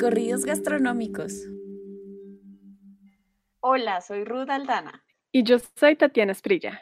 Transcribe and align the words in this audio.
Recorridos 0.00 0.44
gastronómicos. 0.44 1.32
Hola, 3.58 4.00
soy 4.00 4.22
Ruth 4.22 4.48
Aldana. 4.48 5.04
Y 5.32 5.42
yo 5.42 5.56
soy 5.74 5.96
Tatiana 5.96 6.30
Esprilla. 6.30 6.80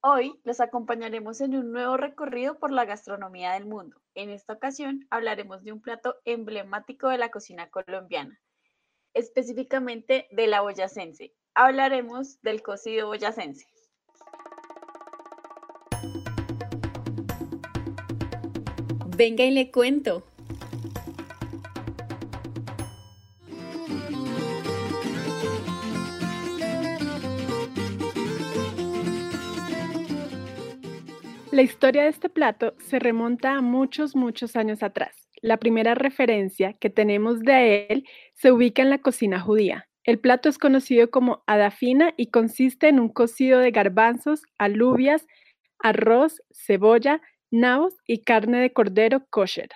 Hoy 0.00 0.40
los 0.44 0.60
acompañaremos 0.60 1.40
en 1.40 1.56
un 1.56 1.72
nuevo 1.72 1.96
recorrido 1.96 2.60
por 2.60 2.70
la 2.70 2.84
gastronomía 2.84 3.54
del 3.54 3.66
mundo. 3.66 4.00
En 4.14 4.30
esta 4.30 4.52
ocasión 4.52 5.08
hablaremos 5.10 5.64
de 5.64 5.72
un 5.72 5.82
plato 5.82 6.14
emblemático 6.24 7.08
de 7.08 7.18
la 7.18 7.32
cocina 7.32 7.68
colombiana, 7.68 8.38
específicamente 9.12 10.28
de 10.30 10.46
la 10.46 10.60
boyacense. 10.60 11.34
Hablaremos 11.54 12.40
del 12.42 12.62
cocido 12.62 13.08
boyacense. 13.08 13.66
Venga 19.16 19.42
y 19.42 19.50
le 19.50 19.72
cuento. 19.72 20.22
La 31.52 31.60
historia 31.60 32.04
de 32.04 32.08
este 32.08 32.30
plato 32.30 32.74
se 32.78 32.98
remonta 32.98 33.52
a 33.52 33.60
muchos, 33.60 34.16
muchos 34.16 34.56
años 34.56 34.82
atrás. 34.82 35.28
La 35.42 35.58
primera 35.58 35.94
referencia 35.94 36.72
que 36.72 36.88
tenemos 36.88 37.40
de 37.40 37.88
él 37.90 38.08
se 38.32 38.50
ubica 38.50 38.80
en 38.80 38.88
la 38.88 39.02
cocina 39.02 39.38
judía. 39.38 39.86
El 40.02 40.18
plato 40.18 40.48
es 40.48 40.56
conocido 40.56 41.10
como 41.10 41.44
adafina 41.46 42.14
y 42.16 42.30
consiste 42.30 42.88
en 42.88 42.98
un 42.98 43.10
cocido 43.10 43.58
de 43.58 43.70
garbanzos, 43.70 44.44
alubias, 44.56 45.26
arroz, 45.78 46.42
cebolla, 46.50 47.20
nabos 47.50 47.98
y 48.06 48.22
carne 48.22 48.62
de 48.62 48.72
cordero 48.72 49.26
kosher. 49.28 49.68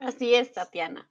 Así 0.00 0.34
es, 0.34 0.52
Tatiana. 0.52 1.08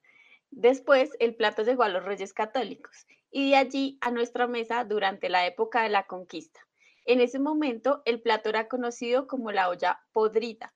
Después, 0.51 1.11
el 1.21 1.35
plato 1.35 1.63
llegó 1.63 1.83
a 1.83 1.89
los 1.89 2.03
reyes 2.03 2.33
católicos 2.33 3.07
y 3.31 3.51
de 3.51 3.55
allí 3.55 3.97
a 4.01 4.11
nuestra 4.11 4.45
mesa 4.45 4.83
durante 4.83 5.29
la 5.29 5.47
época 5.47 5.83
de 5.83 5.89
la 5.89 6.05
conquista. 6.05 6.64
En 7.05 7.21
ese 7.21 7.37
momento, 7.37 8.01
el 8.05 8.19
plato 8.21 8.49
era 8.49 8.67
conocido 8.67 9.27
como 9.27 9.51
la 9.51 9.69
olla 9.69 10.01
podrida. 10.11 10.73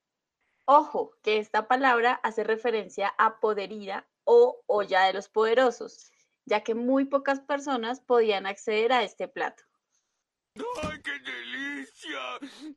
Ojo, 0.66 1.18
que 1.24 1.40
esta 1.40 1.68
palabra 1.68 2.14
hace 2.22 2.44
referencia 2.44 3.08
a 3.18 3.40
poderida 3.40 4.08
o 4.26 4.62
olla 4.68 5.06
de 5.06 5.14
los 5.14 5.28
poderosos, 5.28 6.12
ya 6.46 6.64
que 6.64 6.76
muy 6.76 7.06
pocas 7.06 7.40
personas 7.40 8.02
podían 8.02 8.46
acceder 8.46 8.94
a 8.94 9.04
este 9.04 9.28
plato. 9.28 9.64
¡Ay, 10.55 11.02
qué 11.03 11.11
delicia! 11.11 12.19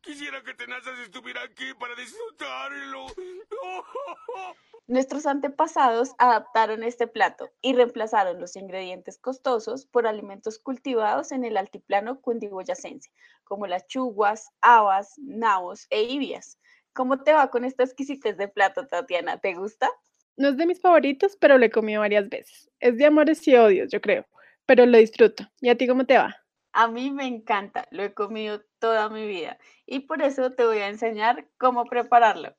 Quisiera 0.01 0.43
que 0.43 0.55
Tenazas 0.55 0.99
estuviera 1.01 1.43
aquí 1.43 1.73
para 1.79 1.95
disfrutarlo. 1.95 3.07
Nuestros 4.87 5.27
antepasados 5.27 6.13
adaptaron 6.19 6.83
este 6.83 7.07
plato 7.07 7.49
y 7.63 7.73
reemplazaron 7.73 8.41
los 8.41 8.57
ingredientes 8.57 9.19
costosos 9.19 9.87
por 9.87 10.07
alimentos 10.07 10.59
cultivados 10.59 11.33
en 11.33 11.45
el 11.45 11.57
altiplano 11.57 12.21
cundiboyacense, 12.21 13.11
como 13.45 13.67
las 13.67 13.87
chuguas, 13.87 14.51
habas, 14.61 15.15
nabos 15.19 15.87
e 15.91 16.03
ibias. 16.03 16.59
¿Cómo 16.93 17.23
te 17.23 17.33
va 17.33 17.49
con 17.51 17.65
esta 17.65 17.85
exquisitez 17.85 18.37
de 18.37 18.49
plato, 18.49 18.87
Tatiana? 18.87 19.39
¿Te 19.39 19.55
gusta? 19.55 19.89
No 20.37 20.49
es 20.49 20.57
de 20.57 20.67
mis 20.67 20.81
favoritos, 20.81 21.37
pero 21.37 21.57
lo 21.57 21.65
he 21.65 21.71
comido 21.71 22.01
varias 22.01 22.29
veces. 22.29 22.71
Es 22.81 22.99
de 22.99 23.07
amores 23.07 23.47
y 23.49 23.55
odios, 23.57 23.91
yo 23.91 24.01
creo, 24.01 24.27
pero 24.67 24.85
lo 24.85 24.99
disfruto. 24.99 25.45
¿Y 25.61 25.69
a 25.71 25.77
ti 25.77 25.87
cómo 25.87 26.05
te 26.05 26.19
va? 26.19 26.42
A 26.75 26.89
mí 26.89 27.11
me 27.11 27.27
encanta, 27.27 27.87
lo 27.91 28.03
he 28.03 28.15
comido 28.15 28.63
toda 28.79 29.11
mi 29.11 29.27
vida 29.27 29.59
y 29.87 30.01
por 30.01 30.23
eso 30.23 30.53
te 30.53 30.65
voy 30.65 30.79
a 30.79 30.89
enseñar 30.89 31.47
cómo 31.59 31.85
prepararlo. 31.85 32.55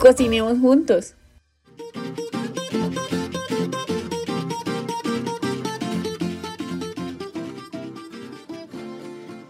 Cocinemos 0.00 0.58
juntos. 0.58 1.14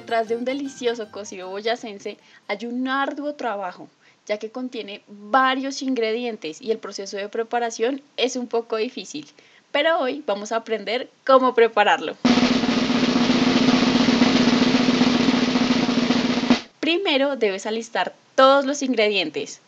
Tras 0.04 0.28
de 0.28 0.36
un 0.36 0.44
delicioso 0.44 1.10
cocido 1.10 1.48
boyacense, 1.48 2.18
hay 2.48 2.66
un 2.66 2.86
arduo 2.86 3.36
trabajo 3.36 3.88
ya 4.26 4.38
que 4.38 4.50
contiene 4.50 5.02
varios 5.08 5.82
ingredientes 5.82 6.60
y 6.60 6.70
el 6.70 6.78
proceso 6.78 7.16
de 7.16 7.28
preparación 7.28 8.02
es 8.16 8.36
un 8.36 8.46
poco 8.46 8.76
difícil. 8.76 9.26
Pero 9.72 9.98
hoy 9.98 10.22
vamos 10.26 10.52
a 10.52 10.56
aprender 10.56 11.10
cómo 11.24 11.54
prepararlo. 11.54 12.16
Primero 16.80 17.36
debes 17.36 17.66
alistar 17.66 18.14
todos 18.34 18.64
los 18.64 18.82
ingredientes. 18.82 19.60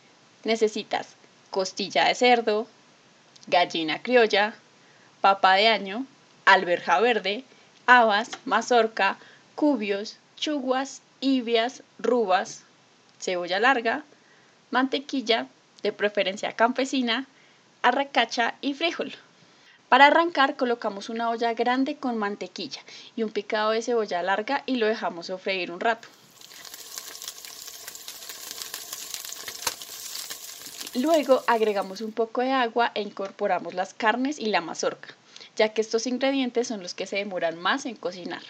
Necesitas 0.45 1.09
costilla 1.51 2.07
de 2.07 2.15
cerdo, 2.15 2.67
gallina 3.47 4.03
criolla, 4.03 4.55
papa 5.21 5.55
de 5.55 5.69
año, 5.69 6.07
alberja 6.47 6.99
verde, 6.99 7.45
habas, 7.87 8.31
mazorca, 8.45 9.19
cubios, 9.55 10.17
chuguas, 10.37 11.03
ibias, 11.21 11.83
rubas, 11.99 12.65
cebolla 13.21 13.61
larga, 13.61 14.05
mantequilla, 14.73 15.47
de 15.83 15.93
preferencia 15.93 16.55
campesina, 16.55 17.27
arracacha 17.83 18.55
y 18.61 18.75
frijol. 18.75 19.13
Para 19.89 20.07
arrancar 20.07 20.57
colocamos 20.57 21.11
una 21.11 21.29
olla 21.29 21.53
grande 21.53 21.97
con 21.97 22.17
mantequilla 22.17 22.81
y 23.15 23.23
un 23.23 23.31
picado 23.31 23.73
de 23.73 23.83
cebolla 23.83 24.23
larga 24.23 24.63
y 24.65 24.77
lo 24.77 24.87
dejamos 24.87 25.27
sofreír 25.27 25.71
un 25.71 25.81
rato. 25.81 26.09
Luego 30.95 31.43
agregamos 31.47 32.01
un 32.01 32.13
poco 32.13 32.41
de 32.41 32.53
agua 32.53 32.93
e 32.95 33.03
incorporamos 33.03 33.75
las 33.75 33.93
carnes 33.93 34.39
y 34.39 34.47
la 34.47 34.63
mazorca, 34.63 35.15
ya 35.55 35.75
que 35.75 35.83
estos 35.83 36.07
ingredientes 36.07 36.69
son 36.69 36.83
los 36.83 36.95
que 36.95 37.07
se 37.07 37.17
demoran 37.17 37.59
más 37.59 37.85
en 37.85 37.97
cocinar. 37.97 38.43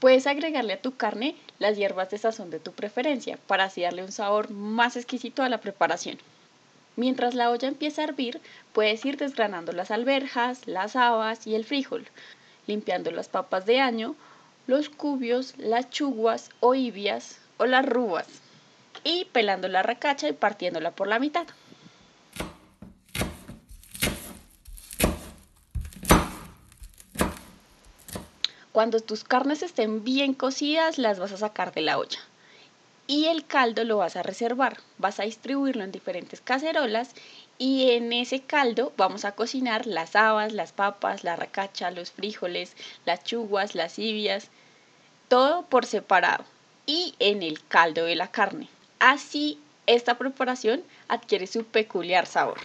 Puedes 0.00 0.26
agregarle 0.26 0.74
a 0.74 0.82
tu 0.82 0.96
carne 0.96 1.36
las 1.58 1.76
hierbas 1.76 2.10
de 2.10 2.18
sazón 2.18 2.50
de 2.50 2.60
tu 2.60 2.72
preferencia 2.72 3.38
para 3.46 3.64
así 3.64 3.82
darle 3.82 4.04
un 4.04 4.12
sabor 4.12 4.50
más 4.50 4.96
exquisito 4.96 5.42
a 5.42 5.48
la 5.48 5.60
preparación. 5.60 6.18
Mientras 6.96 7.34
la 7.34 7.50
olla 7.50 7.68
empieza 7.68 8.02
a 8.02 8.04
hervir, 8.04 8.40
puedes 8.72 9.04
ir 9.04 9.16
desgranando 9.16 9.72
las 9.72 9.90
alberjas, 9.90 10.66
las 10.66 10.96
habas 10.96 11.46
y 11.46 11.54
el 11.54 11.64
frijol, 11.64 12.06
limpiando 12.66 13.10
las 13.10 13.28
papas 13.28 13.64
de 13.64 13.80
año, 13.80 14.16
los 14.66 14.88
cubios, 14.88 15.54
las 15.56 15.88
chuguas 15.90 16.50
o 16.60 16.74
ibias 16.74 17.38
o 17.58 17.66
las 17.66 17.86
rubas 17.86 18.26
y 19.04 19.26
pelando 19.26 19.68
la 19.68 19.82
racacha 19.82 20.28
y 20.28 20.32
partiéndola 20.32 20.90
por 20.90 21.06
la 21.06 21.18
mitad. 21.18 21.46
Cuando 28.76 29.00
tus 29.00 29.24
carnes 29.24 29.62
estén 29.62 30.04
bien 30.04 30.34
cocidas, 30.34 30.98
las 30.98 31.18
vas 31.18 31.32
a 31.32 31.38
sacar 31.38 31.72
de 31.72 31.80
la 31.80 31.96
olla. 31.96 32.18
Y 33.06 33.24
el 33.24 33.46
caldo 33.46 33.84
lo 33.84 33.96
vas 33.96 34.16
a 34.16 34.22
reservar. 34.22 34.76
Vas 34.98 35.18
a 35.18 35.22
distribuirlo 35.22 35.82
en 35.82 35.92
diferentes 35.92 36.42
cacerolas 36.42 37.12
y 37.56 37.92
en 37.92 38.12
ese 38.12 38.42
caldo 38.42 38.92
vamos 38.98 39.24
a 39.24 39.32
cocinar 39.32 39.86
las 39.86 40.14
habas, 40.14 40.52
las 40.52 40.72
papas, 40.72 41.24
la 41.24 41.36
racacha, 41.36 41.90
los 41.90 42.10
frijoles, 42.10 42.76
las 43.06 43.24
chuguas, 43.24 43.74
las 43.74 43.98
ibias, 43.98 44.50
todo 45.28 45.62
por 45.62 45.86
separado 45.86 46.44
y 46.84 47.14
en 47.18 47.42
el 47.42 47.66
caldo 47.68 48.04
de 48.04 48.14
la 48.14 48.30
carne. 48.30 48.68
Así 48.98 49.58
esta 49.86 50.18
preparación 50.18 50.84
adquiere 51.08 51.46
su 51.46 51.64
peculiar 51.64 52.26
sabor. 52.26 52.58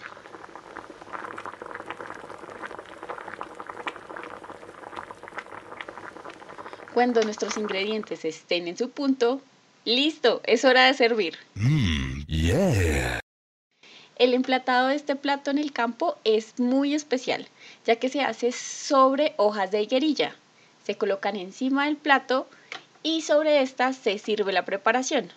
Cuando 6.94 7.22
nuestros 7.22 7.56
ingredientes 7.56 8.24
estén 8.24 8.68
en 8.68 8.76
su 8.76 8.90
punto, 8.90 9.40
listo, 9.86 10.42
es 10.44 10.64
hora 10.64 10.86
de 10.86 10.94
servir. 10.94 11.38
Yeah. 12.26 13.20
El 14.16 14.34
emplatado 14.34 14.88
de 14.88 14.96
este 14.96 15.16
plato 15.16 15.50
en 15.50 15.58
el 15.58 15.72
campo 15.72 16.18
es 16.24 16.58
muy 16.58 16.94
especial, 16.94 17.48
ya 17.86 17.96
que 17.96 18.10
se 18.10 18.20
hace 18.20 18.52
sobre 18.52 19.34
hojas 19.38 19.70
de 19.70 19.82
higuerilla. 19.82 20.36
Se 20.84 20.96
colocan 20.96 21.36
encima 21.36 21.86
del 21.86 21.96
plato 21.96 22.46
y 23.02 23.22
sobre 23.22 23.62
estas 23.62 23.96
se 23.96 24.18
sirve 24.18 24.52
la 24.52 24.66
preparación. 24.66 25.30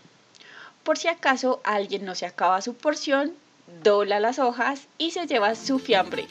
Por 0.83 0.97
si 0.97 1.07
acaso 1.07 1.61
alguien 1.63 2.03
no 2.03 2.15
se 2.15 2.25
acaba 2.25 2.61
su 2.61 2.75
porción, 2.75 3.33
dobla 3.81 4.19
las 4.19 4.39
hojas 4.39 4.87
y 4.97 5.11
se 5.11 5.25
lleva 5.25 5.55
su 5.55 5.79
fiambre. 5.79 6.27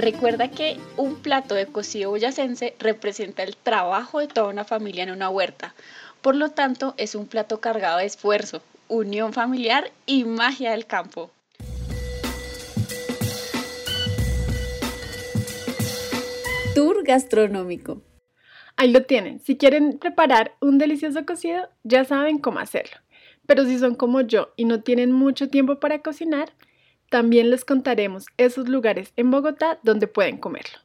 Recuerda 0.00 0.50
que 0.50 0.78
un 0.96 1.16
plato 1.16 1.54
de 1.54 1.66
cocido 1.66 2.08
boyacense 2.08 2.74
representa 2.78 3.42
el 3.42 3.54
trabajo 3.54 4.20
de 4.20 4.28
toda 4.28 4.48
una 4.48 4.64
familia 4.64 5.02
en 5.02 5.10
una 5.10 5.28
huerta. 5.28 5.74
Por 6.22 6.36
lo 6.36 6.48
tanto, 6.52 6.94
es 6.96 7.14
un 7.14 7.26
plato 7.26 7.60
cargado 7.60 7.98
de 7.98 8.06
esfuerzo, 8.06 8.62
unión 8.88 9.34
familiar 9.34 9.92
y 10.06 10.24
magia 10.24 10.70
del 10.70 10.86
campo. 10.86 11.30
Tour 16.74 17.04
gastronómico. 17.04 18.00
Ahí 18.76 18.90
lo 18.90 19.02
tienen. 19.02 19.38
Si 19.40 19.58
quieren 19.58 19.98
preparar 19.98 20.54
un 20.62 20.78
delicioso 20.78 21.26
cocido, 21.26 21.68
ya 21.84 22.06
saben 22.06 22.38
cómo 22.38 22.58
hacerlo. 22.58 22.96
Pero 23.44 23.66
si 23.66 23.78
son 23.78 23.96
como 23.96 24.22
yo 24.22 24.54
y 24.56 24.64
no 24.64 24.80
tienen 24.80 25.12
mucho 25.12 25.50
tiempo 25.50 25.78
para 25.78 25.98
cocinar, 25.98 26.54
también 27.10 27.50
les 27.50 27.64
contaremos 27.64 28.26
esos 28.38 28.68
lugares 28.68 29.12
en 29.16 29.30
Bogotá 29.30 29.78
donde 29.82 30.06
pueden 30.06 30.38
comerlo. 30.38 30.78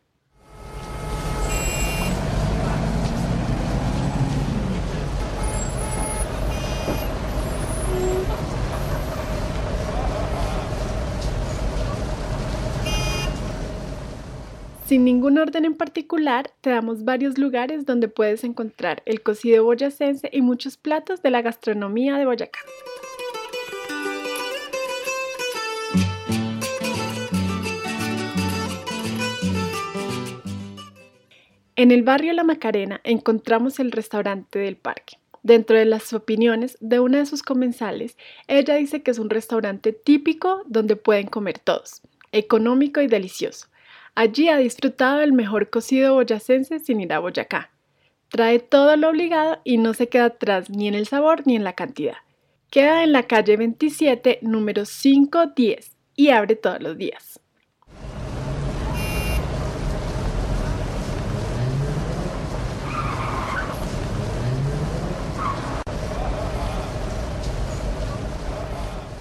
Sin 14.88 15.04
ningún 15.04 15.40
orden 15.40 15.66
en 15.66 15.74
particular, 15.74 16.52
te 16.62 16.70
damos 16.70 17.04
varios 17.04 17.40
lugares 17.40 17.88
donde 17.88 18.08
puedes 18.08 18.44
encontrar 18.44 19.02
el 19.06 19.24
cocido 19.24 19.64
boyacense 19.64 20.30
y 20.32 20.42
muchos 20.42 20.78
platos 20.78 21.24
de 21.24 21.32
la 21.32 21.42
gastronomía 21.42 22.18
de 22.18 22.26
Boyacá. 22.26 22.60
En 31.78 31.92
el 31.92 32.04
barrio 32.04 32.32
La 32.32 32.46
Macarena 32.46 33.02
encontramos 33.04 33.80
el 33.80 33.92
restaurante 33.92 34.60
del 34.60 34.78
parque. 34.78 35.18
Dentro 35.44 35.78
de 35.78 35.86
las 35.86 36.14
opiniones 36.14 36.78
de 36.80 37.02
una 37.02 37.20
de 37.20 37.26
sus 37.26 37.44
comensales, 37.44 38.18
ella 38.48 38.76
dice 38.76 39.04
que 39.04 39.12
es 39.12 39.20
un 39.20 39.30
restaurante 39.30 39.92
típico 39.92 40.64
donde 40.66 40.96
pueden 40.96 41.28
comer 41.28 41.60
todos, 41.60 42.02
económico 42.32 43.02
y 43.02 43.08
delicioso 43.08 43.68
Allí 44.16 44.48
ha 44.48 44.58
disfrutado 44.58 45.20
el 45.20 45.34
mejor 45.34 45.70
cocido 45.70 46.14
boyacense 46.14 46.80
sin 46.80 47.02
ir 47.02 47.12
a 47.12 47.20
Boyacá. 47.20 47.72
Trae 48.30 48.60
todo 48.60 48.96
lo 48.96 49.10
obligado 49.10 49.60
y 49.66 49.78
no 49.78 49.94
se 49.94 50.08
queda 50.08 50.26
atrás 50.26 50.70
ni 50.70 50.88
en 50.88 50.94
el 50.96 51.06
sabor 51.06 51.46
ni 51.46 51.58
en 51.58 51.66
la 51.66 51.74
cantidad. 51.74 52.16
Queda 52.72 53.04
en 53.04 53.12
la 53.12 53.24
calle 53.24 53.58
27, 53.58 54.40
número 54.42 54.84
510 54.86 55.98
y 56.16 56.30
abre 56.30 56.56
todos 56.56 56.82
los 56.82 56.98
días. 56.98 57.42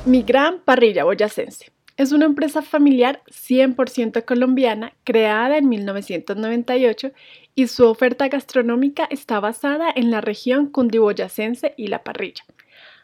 Mi 0.07 0.23
gran 0.23 0.61
parrilla 0.61 1.05
boyacense. 1.05 1.73
Es 1.97 2.13
una 2.13 2.27
empresa 2.27 2.61
familiar 2.61 3.23
100% 3.29 4.27
colombiana 4.27 4.93
creada 5.03 5.57
en 5.57 5.71
1998 5.71 7.13
y 7.55 7.69
su 7.69 7.87
oferta 7.87 8.29
gastronómica 8.29 9.07
está 9.11 9.41
basada 9.41 9.91
en 9.97 10.11
la 10.11 10.21
región 10.21 10.67
cundiboyacense 10.67 11.73
y 11.79 11.87
la 11.87 12.03
parrilla. 12.03 12.45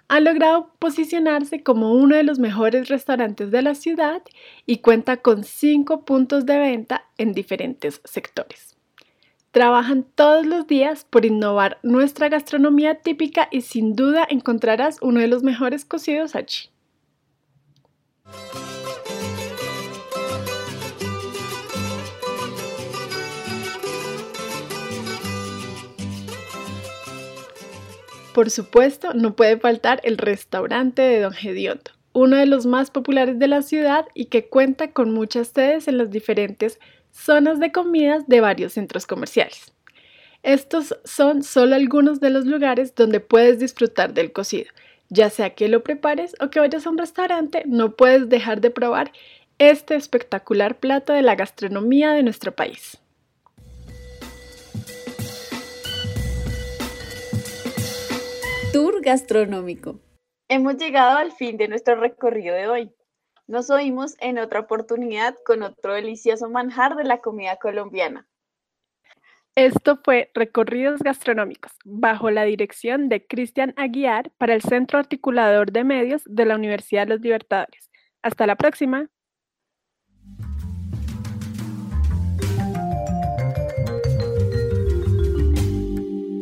Ha 0.09 0.21
logrado 0.21 0.75
posicionarse 0.79 1.63
como 1.63 1.95
uno 1.95 2.17
de 2.17 2.23
los 2.23 2.39
mejores 2.39 2.89
restaurantes 2.89 3.51
de 3.51 3.63
la 3.63 3.75
ciudad 3.75 4.21
y 4.67 4.79
cuenta 4.79 5.17
con 5.17 5.45
cinco 5.45 6.05
puntos 6.05 6.45
de 6.45 6.59
venta 6.59 7.07
en 7.17 7.33
diferentes 7.33 8.03
sectores. 8.05 8.77
Trabajan 9.53 10.05
todos 10.15 10.45
los 10.45 10.67
días 10.67 11.07
por 11.09 11.25
innovar 11.25 11.79
nuestra 11.83 12.29
gastronomía 12.29 12.97
típica 12.97 13.49
y 13.51 13.63
sin 13.63 13.97
duda 13.97 14.27
encontrarás 14.29 14.99
uno 15.01 15.21
de 15.21 15.29
los 15.29 15.43
mejores 15.43 15.87
cocidos 15.87 16.35
allí. 16.35 16.69
Por 28.35 28.51
supuesto, 28.51 29.13
no 29.13 29.35
puede 29.35 29.59
faltar 29.59 30.01
el 30.05 30.17
restaurante 30.17 31.03
de 31.03 31.21
Don 31.21 31.33
Gediondo, 31.33 31.91
uno 32.13 32.37
de 32.37 32.47
los 32.47 32.65
más 32.65 32.91
populares 32.91 33.39
de 33.39 33.49
la 33.49 33.63
ciudad 33.63 34.07
y 34.15 34.27
que 34.27 34.49
cuenta 34.49 34.93
con 34.93 35.13
muchas 35.13 35.49
sedes 35.49 35.89
en 35.89 35.99
las 35.99 36.11
diferentes 36.11 36.79
zonas 37.11 37.59
de 37.59 37.73
comidas 37.73 38.29
de 38.29 38.41
varios 38.41 38.75
centros 38.75 39.07
comerciales. 39.07 39.73
Estos 40.43 40.97
son 41.05 41.43
solo 41.43 41.75
algunos 41.75 42.21
de 42.21 42.31
los 42.31 42.47
lugares 42.47 42.95
donde 42.95 43.21
puedes 43.21 43.59
disfrutar 43.59 44.15
del 44.15 44.33
cocido. 44.33 44.71
Ya 45.13 45.29
sea 45.29 45.57
que 45.57 45.67
lo 45.67 45.83
prepares 45.83 46.37
o 46.41 46.51
que 46.51 46.61
vayas 46.61 46.87
a 46.87 46.91
un 46.91 46.97
restaurante, 46.97 47.65
no 47.67 47.97
puedes 47.97 48.29
dejar 48.29 48.61
de 48.61 48.71
probar 48.71 49.11
este 49.59 49.97
espectacular 49.97 50.79
plato 50.79 51.13
de 51.13 51.23
la 51.23 51.35
gastronomía 51.35 52.13
de 52.13 52.23
nuestro 52.23 52.55
país. 52.55 52.97
Tour 58.73 59.03
gastronómico. 59.03 59.99
Hemos 60.49 60.77
llegado 60.77 61.19
al 61.19 61.33
fin 61.33 61.57
de 61.57 61.67
nuestro 61.67 61.97
recorrido 61.97 62.55
de 62.55 62.69
hoy. 62.69 62.95
Nos 63.49 63.69
oímos 63.69 64.15
en 64.21 64.39
otra 64.39 64.61
oportunidad 64.61 65.35
con 65.45 65.65
otro 65.65 65.93
delicioso 65.93 66.49
manjar 66.49 66.95
de 66.95 67.03
la 67.03 67.21
comida 67.21 67.57
colombiana. 67.57 68.30
Esto 69.61 70.01
fue 70.03 70.31
Recorridos 70.33 71.01
Gastronómicos, 71.01 71.73
bajo 71.85 72.31
la 72.31 72.45
dirección 72.45 73.11
de 73.11 73.27
Cristian 73.27 73.75
Aguiar 73.77 74.31
para 74.39 74.55
el 74.55 74.63
Centro 74.63 74.99
Articulador 74.99 75.71
de 75.71 75.85
Medios 75.85 76.23
de 76.25 76.47
la 76.47 76.55
Universidad 76.55 77.07
de 77.07 77.11
los 77.11 77.21
Libertadores. 77.21 77.91
Hasta 78.23 78.47
la 78.47 78.57
próxima. 78.57 79.11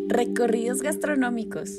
Recorridos 0.06 0.80
gastronómicos. 0.80 1.70